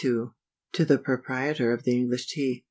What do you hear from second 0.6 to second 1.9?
the Proprietor of